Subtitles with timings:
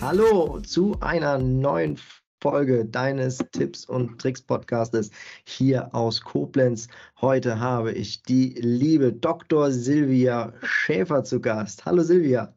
[0.00, 1.98] Hallo zu einer neuen
[2.40, 5.10] Folge deines Tipps und Tricks Podcastes
[5.48, 6.86] hier aus Koblenz.
[7.20, 9.72] Heute habe ich die liebe Dr.
[9.72, 11.84] Silvia Schäfer zu Gast.
[11.86, 12.54] Hallo Silvia.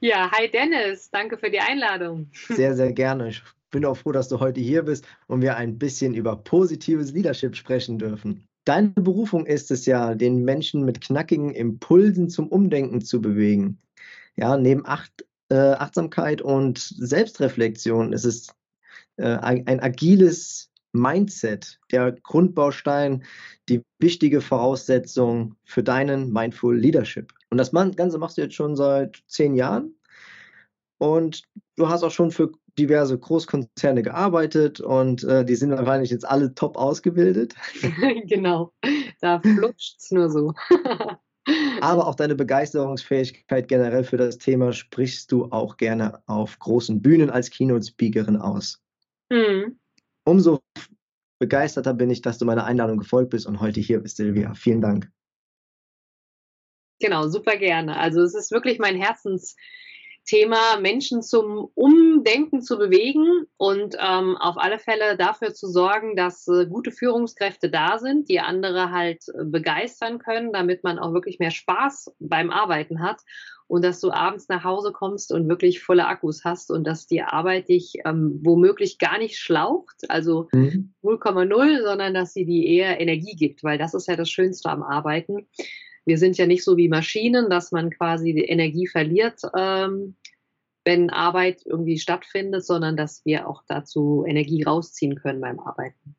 [0.00, 1.08] Ja, hi Dennis.
[1.10, 2.30] Danke für die Einladung.
[2.48, 3.28] Sehr, sehr gerne.
[3.28, 7.12] Ich bin auch froh, dass du heute hier bist und wir ein bisschen über positives
[7.12, 8.48] Leadership sprechen dürfen.
[8.64, 13.78] Deine Berufung ist es ja, den Menschen mit knackigen Impulsen zum Umdenken zu bewegen.
[14.36, 18.48] Ja, neben acht äh, Achtsamkeit und Selbstreflexion ist es
[19.16, 23.24] äh, ein, ein agiles Mindset, der Grundbaustein,
[23.68, 27.32] die wichtige Voraussetzung für deinen Mindful Leadership.
[27.50, 29.94] Und das Ganze machst du jetzt schon seit zehn Jahren.
[30.98, 31.42] Und
[31.76, 36.54] du hast auch schon für diverse Großkonzerne gearbeitet und äh, die sind wahrscheinlich jetzt alle
[36.54, 37.54] top ausgebildet.
[38.26, 38.72] genau,
[39.20, 40.52] da flutscht es nur so.
[41.80, 47.28] Aber auch deine Begeisterungsfähigkeit generell für das Thema sprichst du auch gerne auf großen Bühnen
[47.28, 48.82] als Keynote-Speakerin aus.
[49.30, 49.78] Mhm.
[50.24, 50.60] Umso
[51.38, 54.54] begeisterter bin ich, dass du meiner Einladung gefolgt bist und heute hier bist, Silvia.
[54.54, 55.10] Vielen Dank.
[57.00, 57.98] Genau, super gerne.
[57.98, 59.56] Also es ist wirklich mein Herzens
[60.24, 66.48] Thema Menschen zum Umdenken zu bewegen und ähm, auf alle Fälle dafür zu sorgen, dass
[66.48, 71.38] äh, gute Führungskräfte da sind, die andere halt äh, begeistern können, damit man auch wirklich
[71.38, 73.20] mehr Spaß beim Arbeiten hat
[73.66, 77.22] und dass du abends nach Hause kommst und wirklich volle Akkus hast und dass die
[77.22, 80.94] Arbeit dich ähm, womöglich gar nicht schlaucht, also mhm.
[81.02, 84.82] 0,0, sondern dass sie dir eher Energie gibt, weil das ist ja das Schönste am
[84.82, 85.48] Arbeiten
[86.06, 90.16] wir sind ja nicht so wie Maschinen, dass man quasi die Energie verliert, ähm,
[90.84, 96.14] wenn Arbeit irgendwie stattfindet, sondern dass wir auch dazu Energie rausziehen können beim Arbeiten.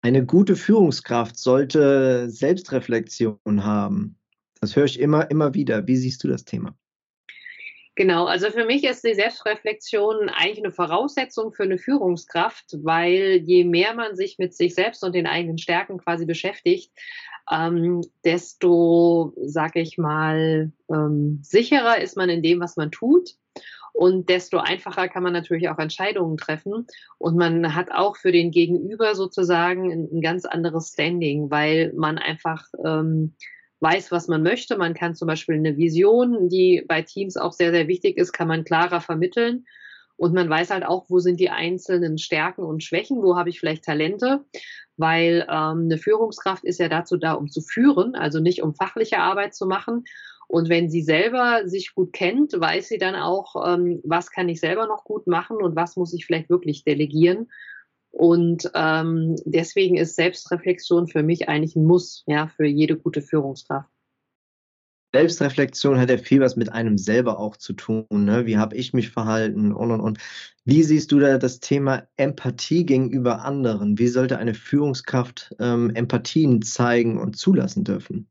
[0.00, 4.16] Eine gute Führungskraft sollte Selbstreflexion haben.
[4.60, 5.86] Das höre ich immer, immer wieder.
[5.88, 6.76] Wie siehst du das Thema?
[7.96, 13.64] Genau, also für mich ist die Selbstreflexion eigentlich eine Voraussetzung für eine Führungskraft, weil je
[13.64, 16.92] mehr man sich mit sich selbst und den eigenen Stärken quasi beschäftigt,
[17.50, 23.36] ähm, desto, sag ich mal, ähm, sicherer ist man in dem, was man tut.
[23.92, 26.86] Und desto einfacher kann man natürlich auch Entscheidungen treffen.
[27.18, 32.16] Und man hat auch für den Gegenüber sozusagen ein, ein ganz anderes Standing, weil man
[32.16, 33.34] einfach ähm,
[33.80, 34.76] weiß, was man möchte.
[34.76, 38.48] Man kann zum Beispiel eine Vision, die bei Teams auch sehr, sehr wichtig ist, kann
[38.48, 39.66] man klarer vermitteln.
[40.18, 43.60] Und man weiß halt auch, wo sind die einzelnen Stärken und Schwächen, wo habe ich
[43.60, 44.44] vielleicht Talente
[44.98, 49.18] weil ähm, eine Führungskraft ist ja dazu da, um zu führen, also nicht um fachliche
[49.18, 50.04] Arbeit zu machen.
[50.48, 54.60] Und wenn sie selber sich gut kennt, weiß sie dann auch, ähm, was kann ich
[54.60, 57.48] selber noch gut machen und was muss ich vielleicht wirklich delegieren.
[58.10, 63.90] Und ähm, deswegen ist Selbstreflexion für mich eigentlich ein Muss, ja, für jede gute Führungskraft.
[65.12, 68.06] Selbstreflexion hat ja viel was mit einem selber auch zu tun.
[68.10, 68.44] Ne?
[68.44, 70.18] Wie habe ich mich verhalten und und und.
[70.64, 73.98] Wie siehst du da das Thema Empathie gegenüber anderen?
[73.98, 78.28] Wie sollte eine Führungskraft ähm, Empathien zeigen und zulassen dürfen?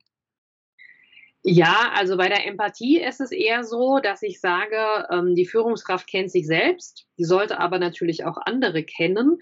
[1.43, 6.05] Ja, also bei der Empathie ist es eher so, dass ich sage, ähm, die Führungskraft
[6.07, 9.39] kennt sich selbst, die sollte aber natürlich auch andere kennen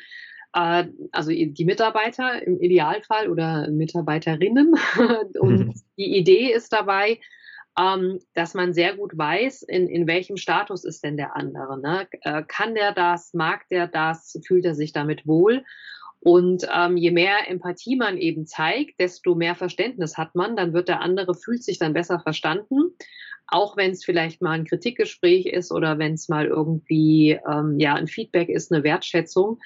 [0.55, 4.75] also die Mitarbeiter im Idealfall oder Mitarbeiterinnen.
[5.39, 5.73] Und mhm.
[5.97, 7.19] die Idee ist dabei,
[7.77, 11.79] ähm, dass man sehr gut weiß, in, in welchem Status ist denn der andere.
[11.79, 12.07] Ne?
[12.21, 15.65] Äh, kann der das, mag der das, fühlt er sich damit wohl?
[16.21, 20.87] Und ähm, je mehr Empathie man eben zeigt, desto mehr Verständnis hat man, dann wird
[20.87, 22.95] der andere, fühlt sich dann besser verstanden.
[23.47, 27.93] Auch wenn es vielleicht mal ein Kritikgespräch ist oder wenn es mal irgendwie ähm, ja
[27.93, 29.59] ein Feedback ist, eine Wertschätzung.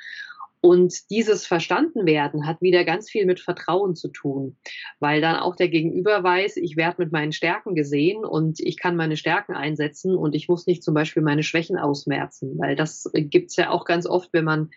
[0.61, 4.57] Und dieses Verstandenwerden hat wieder ganz viel mit Vertrauen zu tun,
[4.99, 8.97] weil dann auch der Gegenüber weiß, ich werde mit meinen Stärken gesehen und ich kann
[8.97, 13.55] meine Stärken einsetzen und ich muss nicht zum Beispiel meine Schwächen ausmerzen, weil das gibt's
[13.55, 14.69] ja auch ganz oft, wenn man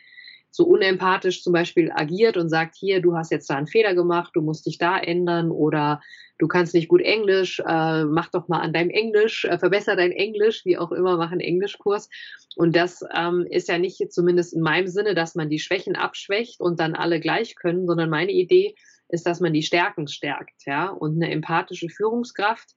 [0.52, 4.32] so unempathisch zum Beispiel agiert und sagt, hier, du hast jetzt da einen Fehler gemacht,
[4.34, 6.02] du musst dich da ändern oder
[6.38, 10.12] du kannst nicht gut Englisch, äh, mach doch mal an deinem Englisch, äh, verbessere dein
[10.12, 12.10] Englisch, wie auch immer, mach einen Englischkurs.
[12.54, 16.60] Und das ähm, ist ja nicht zumindest in meinem Sinne, dass man die Schwächen abschwächt
[16.60, 18.74] und dann alle gleich können, sondern meine Idee
[19.08, 20.88] ist, dass man die Stärken stärkt, ja.
[20.88, 22.74] Und eine empathische Führungskraft,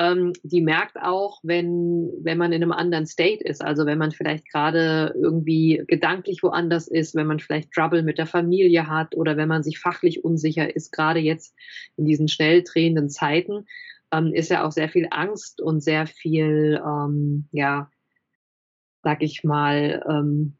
[0.00, 4.12] ähm, die merkt auch, wenn, wenn man in einem anderen State ist, also wenn man
[4.12, 9.36] vielleicht gerade irgendwie gedanklich woanders ist, wenn man vielleicht Trouble mit der Familie hat oder
[9.36, 11.54] wenn man sich fachlich unsicher ist, gerade jetzt
[11.98, 13.66] in diesen schnell drehenden Zeiten,
[14.10, 17.90] ähm, ist ja auch sehr viel Angst und sehr viel, ähm, ja,
[19.02, 20.56] sag ich mal, ähm,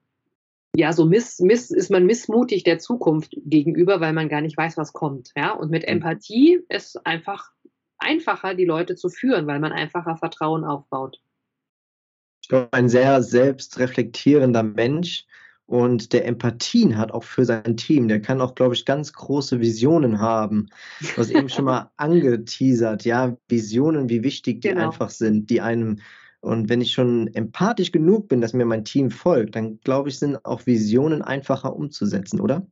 [0.77, 4.77] ja, so miss, miss, ist man missmutig der Zukunft gegenüber, weil man gar nicht weiß,
[4.77, 5.31] was kommt.
[5.35, 5.95] Ja, und mit mhm.
[5.95, 7.51] Empathie ist einfach
[8.01, 11.21] einfacher, die Leute zu führen, weil man einfacher Vertrauen aufbaut.
[12.73, 15.27] Ein sehr selbstreflektierender Mensch
[15.67, 18.09] und der Empathien hat auch für sein Team.
[18.09, 20.67] Der kann auch, glaube ich, ganz große Visionen haben.
[21.01, 24.87] Du hast eben schon mal angeteasert, ja, Visionen, wie wichtig die genau.
[24.87, 26.01] einfach sind, die einem
[26.41, 30.19] und wenn ich schon empathisch genug bin, dass mir mein Team folgt, dann glaube ich,
[30.19, 32.67] sind auch Visionen einfacher umzusetzen, oder?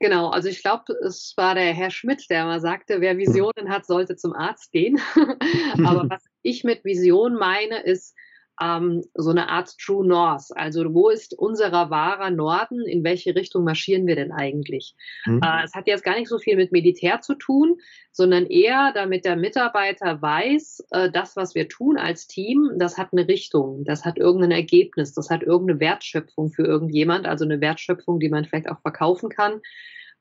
[0.00, 3.84] Genau, also ich glaube, es war der Herr Schmidt, der mal sagte, wer Visionen hat,
[3.84, 5.00] sollte zum Arzt gehen.
[5.84, 8.14] Aber was ich mit Vision meine, ist,
[8.60, 10.46] ähm, so eine Art True North.
[10.56, 12.86] Also wo ist unser wahrer Norden?
[12.86, 14.94] In welche Richtung marschieren wir denn eigentlich?
[15.26, 15.40] Mhm.
[15.42, 17.78] Äh, es hat jetzt gar nicht so viel mit Militär zu tun,
[18.12, 23.08] sondern eher, damit der Mitarbeiter weiß, äh, das, was wir tun als Team, das hat
[23.12, 28.18] eine Richtung, das hat irgendein Ergebnis, das hat irgendeine Wertschöpfung für irgendjemand, also eine Wertschöpfung,
[28.18, 29.60] die man vielleicht auch verkaufen kann,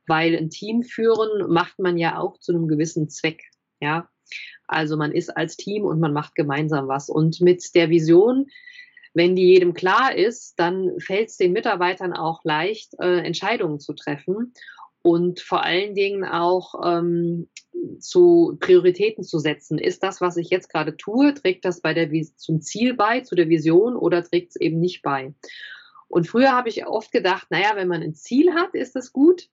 [0.06, 3.44] weil ein Team führen macht man ja auch zu einem gewissen Zweck.
[3.80, 4.10] Ja,
[4.68, 7.10] also man ist als Team und man macht gemeinsam was.
[7.10, 8.48] Und mit der Vision,
[9.14, 13.94] wenn die jedem klar ist, dann fällt es den Mitarbeitern auch leicht, äh, Entscheidungen zu
[13.94, 14.54] treffen
[15.02, 17.48] und vor allen Dingen auch ähm,
[18.00, 19.78] zu Prioritäten zu setzen.
[19.78, 23.36] Ist das, was ich jetzt gerade tue, trägt das bei der zum Ziel bei, zu
[23.36, 25.34] der Vision oder trägt es eben nicht bei?
[26.10, 29.50] Und früher habe ich oft gedacht, naja, wenn man ein Ziel hat, ist das gut.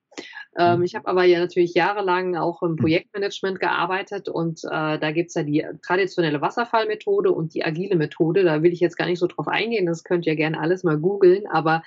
[0.56, 0.84] Ähm, mhm.
[0.84, 2.76] ich habe aber ja natürlich jahrelang auch im mhm.
[2.76, 8.44] Projektmanagement gearbeitet und äh, da gibt's ja die traditionelle Wasserfallmethode und die agile Methode.
[8.44, 10.98] Da will ich jetzt gar nicht so drauf eingehen, das könnt ihr gerne alles mal
[10.98, 11.46] googeln.
[11.48, 11.82] Aber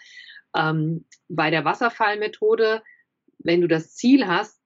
[0.55, 2.81] ähm, bei der Wasserfallmethode,
[3.39, 4.57] wenn du das Ziel hast,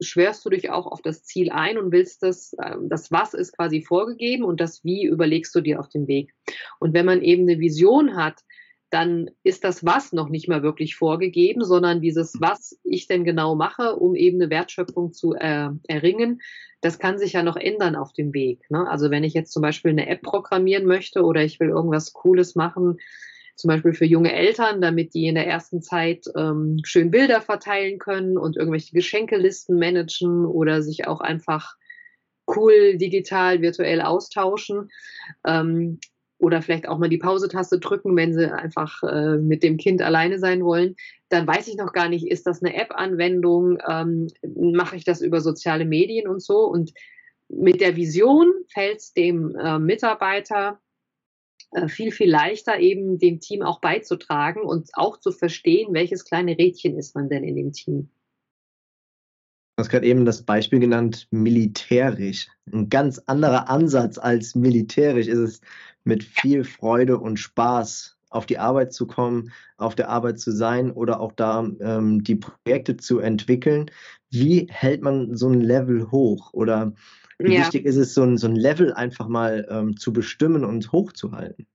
[0.00, 3.56] schwörst du dich auch auf das Ziel ein und willst das, äh, das Was ist
[3.56, 6.34] quasi vorgegeben und das Wie überlegst du dir auf dem Weg.
[6.78, 8.40] Und wenn man eben eine Vision hat,
[8.90, 13.54] dann ist das Was noch nicht mal wirklich vorgegeben, sondern dieses, was ich denn genau
[13.54, 16.40] mache, um eben eine Wertschöpfung zu äh, erringen,
[16.80, 18.70] das kann sich ja noch ändern auf dem Weg.
[18.70, 18.88] Ne?
[18.88, 22.54] Also wenn ich jetzt zum Beispiel eine App programmieren möchte oder ich will irgendwas Cooles
[22.54, 22.98] machen,
[23.56, 27.98] zum Beispiel für junge Eltern, damit die in der ersten Zeit ähm, schön Bilder verteilen
[27.98, 31.76] können und irgendwelche Geschenkelisten managen oder sich auch einfach
[32.46, 34.90] cool digital virtuell austauschen.
[35.44, 35.98] Ähm,
[36.38, 40.38] oder vielleicht auch mal die Pause-Taste drücken, wenn sie einfach äh, mit dem Kind alleine
[40.38, 40.96] sein wollen,
[41.28, 45.40] dann weiß ich noch gar nicht, ist das eine App-Anwendung, ähm, mache ich das über
[45.40, 46.58] soziale Medien und so.
[46.66, 46.92] Und
[47.48, 50.80] mit der Vision fällt es dem äh, Mitarbeiter
[51.72, 56.58] äh, viel, viel leichter, eben dem Team auch beizutragen und auch zu verstehen, welches kleine
[56.58, 58.10] Rädchen ist man denn in dem Team.
[59.76, 62.48] Du hast gerade eben das Beispiel genannt, militärisch.
[62.72, 65.60] Ein ganz anderer Ansatz als militärisch ist es,
[66.02, 70.90] mit viel Freude und Spaß auf die Arbeit zu kommen, auf der Arbeit zu sein
[70.90, 73.90] oder auch da ähm, die Projekte zu entwickeln.
[74.30, 76.54] Wie hält man so ein Level hoch?
[76.54, 76.94] Oder
[77.38, 77.60] wie ja.
[77.60, 81.66] wichtig ist es, so ein, so ein Level einfach mal ähm, zu bestimmen und hochzuhalten?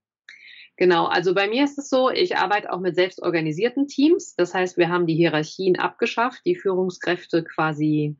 [0.76, 4.34] Genau, also bei mir ist es so, ich arbeite auch mit selbstorganisierten Teams.
[4.34, 8.16] Das heißt, wir haben die Hierarchien abgeschafft, die Führungskräfte quasi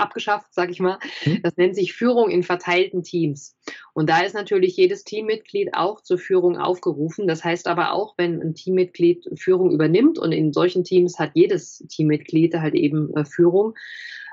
[0.00, 0.98] abgeschafft, sag ich mal.
[1.24, 1.42] Mhm.
[1.42, 3.56] Das nennt sich Führung in verteilten Teams.
[3.92, 7.28] Und da ist natürlich jedes Teammitglied auch zur Führung aufgerufen.
[7.28, 11.78] Das heißt aber auch, wenn ein Teammitglied Führung übernimmt und in solchen Teams hat jedes
[11.88, 13.74] Teammitglied halt eben äh, Führung,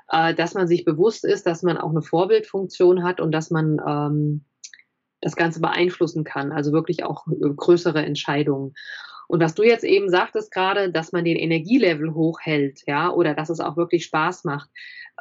[0.09, 3.79] äh, dass man sich bewusst ist, dass man auch eine Vorbildfunktion hat und dass man
[3.85, 4.45] ähm,
[5.21, 8.73] das Ganze beeinflussen kann, also wirklich auch äh, größere Entscheidungen.
[9.27, 13.49] Und was du jetzt eben sagtest gerade, dass man den Energielevel hochhält, ja, oder dass
[13.49, 14.69] es auch wirklich Spaß macht,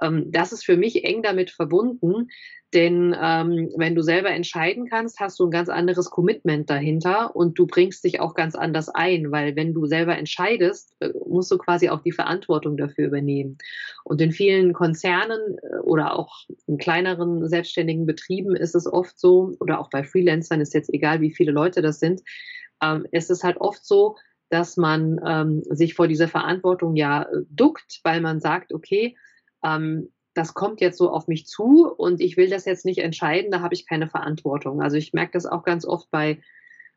[0.01, 2.29] ähm, das ist für mich eng damit verbunden,
[2.75, 7.59] denn ähm, wenn du selber entscheiden kannst, hast du ein ganz anderes Commitment dahinter und
[7.59, 11.59] du bringst dich auch ganz anders ein, weil wenn du selber entscheidest, äh, musst du
[11.59, 13.57] quasi auch die Verantwortung dafür übernehmen.
[14.03, 19.57] Und in vielen Konzernen äh, oder auch in kleineren selbstständigen Betrieben ist es oft so,
[19.61, 22.23] oder auch bei Freelancern ist jetzt egal, wie viele Leute das sind,
[22.83, 24.17] ähm, ist es halt oft so,
[24.49, 29.17] dass man ähm, sich vor dieser Verantwortung ja äh, duckt, weil man sagt, okay,
[29.65, 33.51] ähm, das kommt jetzt so auf mich zu und ich will das jetzt nicht entscheiden,
[33.51, 34.83] da habe ich keine Verantwortung.
[34.83, 36.41] Also ich merke das auch ganz oft bei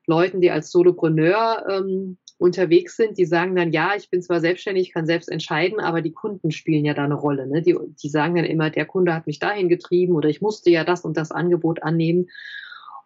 [0.05, 4.93] Leuten, die als Solopreneur ähm, unterwegs sind, die sagen dann, ja, ich bin zwar selbstständig,
[4.93, 7.47] kann selbst entscheiden, aber die Kunden spielen ja da eine Rolle.
[7.47, 7.61] Ne?
[7.61, 10.83] Die, die sagen dann immer, der Kunde hat mich dahin getrieben oder ich musste ja
[10.83, 12.27] das und das Angebot annehmen.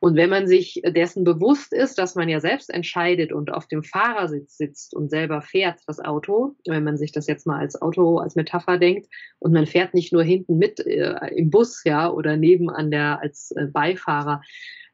[0.04, 3.84] Und wenn man sich dessen bewusst ist, dass man ja selbst entscheidet und auf dem
[3.84, 8.18] Fahrersitz sitzt und selber fährt das Auto, wenn man sich das jetzt mal als Auto,
[8.18, 9.08] als Metapher denkt,
[9.40, 13.22] und man fährt nicht nur hinten mit äh, im Bus, ja, oder neben an der
[13.22, 14.42] als äh, Beifahrer,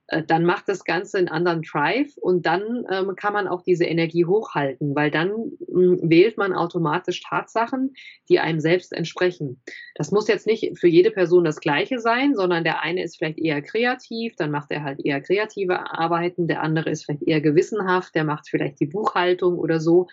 [0.09, 3.85] äh, dann macht das Ganze einen anderen Drive und dann ähm, kann man auch diese
[3.85, 5.33] Energie hochhalten, weil dann
[5.79, 7.93] wählt man automatisch Tatsachen,
[8.29, 9.61] die einem selbst entsprechen.
[9.95, 13.39] Das muss jetzt nicht für jede Person das Gleiche sein, sondern der eine ist vielleicht
[13.39, 18.15] eher kreativ, dann macht er halt eher kreative Arbeiten, der andere ist vielleicht eher gewissenhaft,
[18.15, 20.07] der macht vielleicht die Buchhaltung oder so.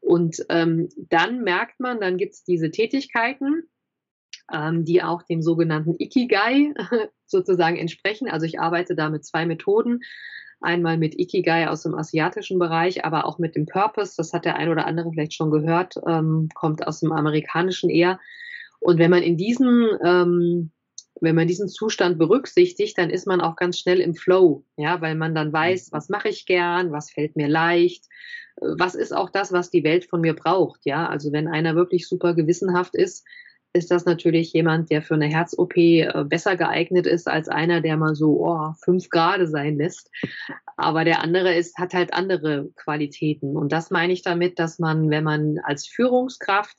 [0.00, 3.64] Und ähm, dann merkt man, dann gibt es diese Tätigkeiten,
[4.52, 6.74] ähm, die auch dem sogenannten Ikigai
[7.26, 8.28] sozusagen entsprechen.
[8.28, 10.00] Also ich arbeite da mit zwei Methoden.
[10.64, 14.14] Einmal mit Ikigai aus dem asiatischen Bereich, aber auch mit dem Purpose.
[14.16, 18.18] Das hat der ein oder andere vielleicht schon gehört, ähm, kommt aus dem amerikanischen eher.
[18.80, 20.70] Und wenn man in diesen, ähm,
[21.20, 25.14] wenn man diesen Zustand berücksichtigt, dann ist man auch ganz schnell im Flow, ja, weil
[25.14, 28.06] man dann weiß, was mache ich gern, was fällt mir leicht,
[28.60, 31.08] was ist auch das, was die Welt von mir braucht, ja.
[31.08, 33.24] Also wenn einer wirklich super gewissenhaft ist,
[33.74, 37.96] ist das natürlich jemand, der für eine Herz-OP äh, besser geeignet ist als einer, der
[37.96, 40.10] mal so oh, fünf Grad sein lässt.
[40.76, 43.56] Aber der andere ist, hat halt andere Qualitäten.
[43.56, 46.76] Und das meine ich damit, dass man, wenn man als Führungskraft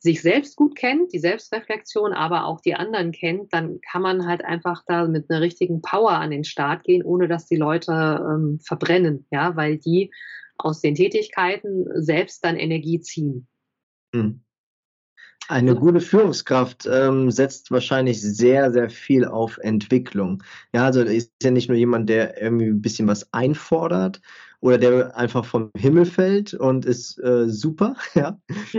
[0.00, 4.44] sich selbst gut kennt, die Selbstreflexion, aber auch die anderen kennt, dann kann man halt
[4.44, 8.58] einfach da mit einer richtigen Power an den Start gehen, ohne dass die Leute ähm,
[8.60, 10.12] verbrennen, ja, weil die
[10.58, 13.46] aus den Tätigkeiten selbst dann Energie ziehen.
[14.14, 14.44] Hm.
[15.48, 20.42] Eine gute Führungskraft ähm, setzt wahrscheinlich sehr, sehr viel auf Entwicklung.
[20.72, 24.22] Ja, also ist ja nicht nur jemand, der irgendwie ein bisschen was einfordert
[24.60, 28.38] oder der einfach vom Himmel fällt und ist äh, super, ja,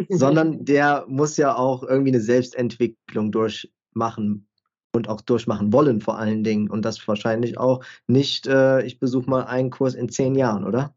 [0.10, 4.48] sondern der muss ja auch irgendwie eine Selbstentwicklung durchmachen
[4.96, 6.70] und auch durchmachen wollen vor allen Dingen.
[6.70, 10.96] Und das wahrscheinlich auch nicht, äh, ich besuche mal einen Kurs in zehn Jahren, oder?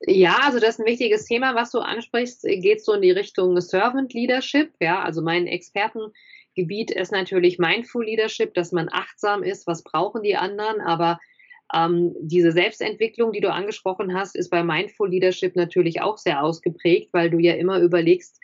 [0.00, 3.60] Ja, also das ist ein wichtiges Thema, was du ansprichst, geht so in die Richtung
[3.60, 4.70] Servant Leadership.
[4.80, 10.36] Ja, also mein Expertengebiet ist natürlich Mindful Leadership, dass man achtsam ist, was brauchen die
[10.36, 11.18] anderen, aber
[11.74, 17.12] ähm, diese Selbstentwicklung, die du angesprochen hast, ist bei Mindful Leadership natürlich auch sehr ausgeprägt,
[17.12, 18.40] weil du ja immer überlegst,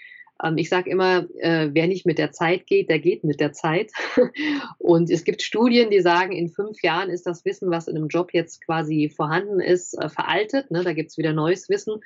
[0.57, 3.93] ich sage immer, äh, wer nicht mit der Zeit geht, der geht mit der Zeit.
[4.79, 8.09] Und es gibt Studien, die sagen, in fünf Jahren ist das Wissen, was in einem
[8.09, 10.71] Job jetzt quasi vorhanden ist, äh, veraltet.
[10.71, 10.83] Ne?
[10.83, 12.01] Da gibt es wieder neues Wissen.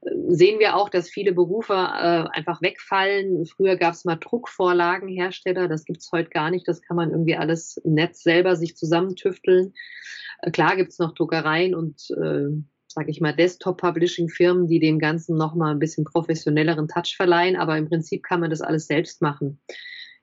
[0.00, 3.44] Äh, sehen wir auch, dass viele Berufe einfach wegfallen.
[3.46, 6.66] Früher gab es mal Druckvorlagenhersteller, das gibt es heute gar nicht.
[6.66, 9.74] Das kann man irgendwie alles im Netz selber sich zusammentüfteln.
[10.52, 12.10] Klar gibt es noch Druckereien und
[12.94, 17.88] sage ich mal, Desktop-Publishing-Firmen, die dem Ganzen nochmal ein bisschen professionelleren Touch verleihen, aber im
[17.88, 19.60] Prinzip kann man das alles selbst machen.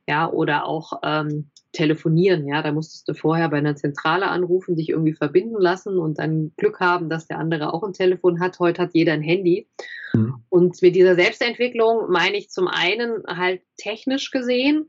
[0.07, 4.89] Ja, oder auch ähm, telefonieren, ja, da musstest du vorher bei einer Zentrale anrufen, dich
[4.89, 8.59] irgendwie verbinden lassen und dann Glück haben, dass der andere auch ein Telefon hat.
[8.59, 9.69] Heute hat jeder ein Handy.
[10.13, 10.43] Mhm.
[10.49, 14.87] Und mit dieser Selbstentwicklung meine ich zum einen halt technisch gesehen,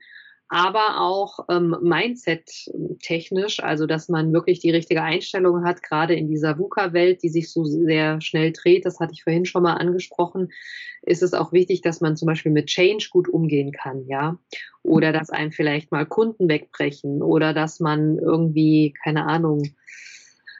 [0.52, 6.58] aber auch ähm, Mindset-technisch, also dass man wirklich die richtige Einstellung hat, gerade in dieser
[6.58, 10.52] VUCA-Welt, die sich so sehr schnell dreht, das hatte ich vorhin schon mal angesprochen,
[11.00, 14.38] ist es auch wichtig, dass man zum Beispiel mit Change gut umgehen kann, ja.
[14.82, 19.62] Oder dass einem vielleicht mal Kunden wegbrechen oder dass man irgendwie, keine Ahnung,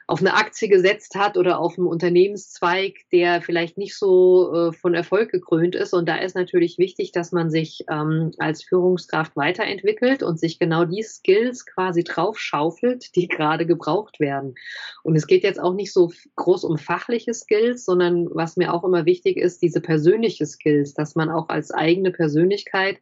[0.07, 4.93] auf eine Aktie gesetzt hat oder auf einen Unternehmenszweig, der vielleicht nicht so äh, von
[4.93, 5.93] Erfolg gekrönt ist.
[5.93, 10.85] Und da ist natürlich wichtig, dass man sich ähm, als Führungskraft weiterentwickelt und sich genau
[10.85, 14.55] die Skills quasi draufschaufelt, die gerade gebraucht werden.
[15.03, 18.83] Und es geht jetzt auch nicht so groß um fachliche Skills, sondern was mir auch
[18.83, 22.97] immer wichtig ist, diese persönliche Skills, dass man auch als eigene Persönlichkeit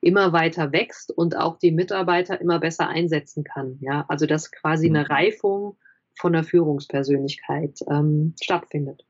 [0.00, 3.78] immer weiter wächst und auch die Mitarbeiter immer besser einsetzen kann.
[3.80, 5.06] Ja, also dass quasi eine mhm.
[5.06, 5.76] Reifung
[6.20, 9.04] von der Führungspersönlichkeit ähm, stattfindet.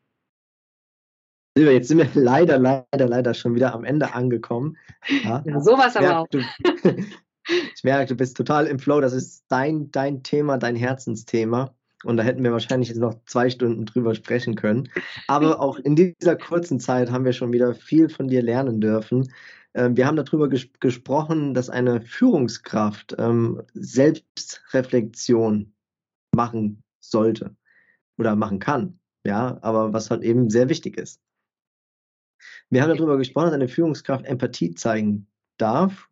[1.57, 4.77] Silvia, jetzt sind wir leider, leider, leider schon wieder am Ende angekommen.
[5.25, 6.29] Ja, ja sowas aber auch.
[6.29, 6.39] Du,
[7.75, 9.01] ich merke, du bist total im Flow.
[9.01, 11.75] Das ist dein, dein Thema, dein Herzensthema.
[12.05, 14.89] Und da hätten wir wahrscheinlich jetzt noch zwei Stunden drüber sprechen können.
[15.27, 19.33] Aber auch in dieser kurzen Zeit haben wir schon wieder viel von dir lernen dürfen.
[19.75, 25.73] Ähm, wir haben darüber ges gesprochen, dass eine Führungskraft ähm, Selbstreflexion
[26.35, 27.57] machen sollte
[28.19, 28.99] oder machen kann.
[29.27, 31.21] Ja, aber was halt eben sehr wichtig ist.
[32.71, 35.27] Wir haben darüber gesprochen, dass eine Führungskraft Empathie zeigen
[35.59, 36.09] darf,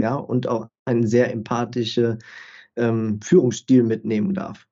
[0.00, 2.18] ja, und auch einen sehr empathischen
[2.76, 4.66] ähm, Führungsstil mitnehmen darf.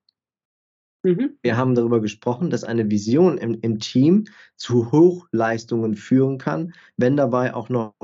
[1.04, 1.38] Mhm.
[1.42, 7.16] Wir haben darüber gesprochen, dass eine Vision im, im, Team zu Hochleistungen führen kann, wenn
[7.16, 7.94] dabei auch noch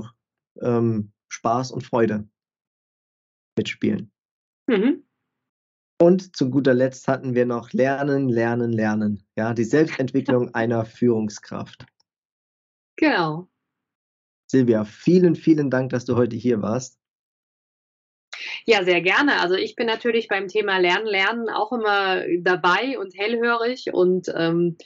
[0.60, 2.28] ähm, Spaß und Freude
[3.56, 4.10] mitspielen.
[4.66, 5.04] Mhm.
[6.00, 9.24] Und zu guter Letzt hatten wir noch Lernen, Lernen, Lernen.
[9.36, 11.86] Ja, die Selbstentwicklung einer Führungskraft.
[12.96, 13.48] Genau.
[14.46, 16.98] Silvia, vielen, vielen Dank, dass du heute hier warst.
[18.64, 19.40] Ja, sehr gerne.
[19.40, 24.76] Also ich bin natürlich beim Thema Lernen, Lernen auch immer dabei und hellhörig und ähm,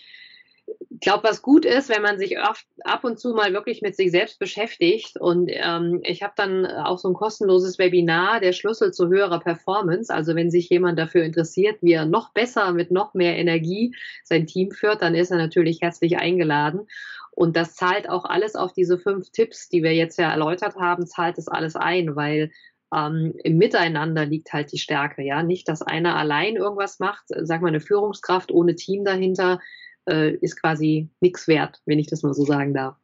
[1.01, 4.11] glaube, was gut ist, wenn man sich oft, ab und zu mal wirklich mit sich
[4.11, 5.17] selbst beschäftigt.
[5.19, 10.13] Und ähm, ich habe dann auch so ein kostenloses Webinar, der Schlüssel zu höherer Performance.
[10.13, 14.47] Also wenn sich jemand dafür interessiert, wie er noch besser mit noch mehr Energie sein
[14.47, 16.87] Team führt, dann ist er natürlich herzlich eingeladen.
[17.31, 21.07] Und das zahlt auch alles auf diese fünf Tipps, die wir jetzt ja erläutert haben,
[21.07, 22.51] zahlt es alles ein, weil
[22.95, 25.43] ähm, im Miteinander liegt halt die Stärke, ja.
[25.43, 29.61] Nicht, dass einer allein irgendwas macht, sag mal, eine Führungskraft ohne Team dahinter
[30.09, 32.97] äh, ist quasi nichts wert, wenn ich das mal so sagen darf.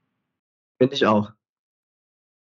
[0.80, 1.32] Finde ich auch.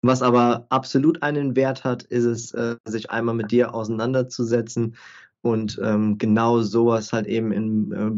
[0.04, 4.96] Was aber absolut einen Wert hat, ist es, äh, sich einmal mit dir auseinanderzusetzen
[5.42, 8.12] und ähm, genau sowas halt eben in, äh,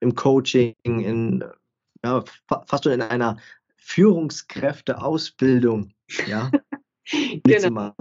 [0.00, 1.44] im Coaching, in
[2.04, 2.22] ja,
[2.66, 3.38] fast schon in einer
[3.76, 5.92] Führungskräfteausbildung
[6.26, 6.50] ja,
[7.44, 7.94] genau.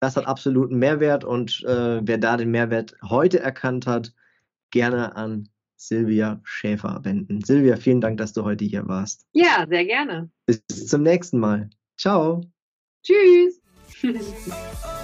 [0.00, 4.12] Das hat absoluten Mehrwert und äh, wer da den Mehrwert heute erkannt hat,
[4.70, 7.42] gerne an Silvia Schäfer wenden.
[7.42, 9.26] Silvia, vielen Dank, dass du heute hier warst.
[9.32, 10.30] Ja, sehr gerne.
[10.46, 11.70] Bis zum nächsten Mal.
[11.96, 12.42] Ciao.
[13.02, 13.62] Tschüss.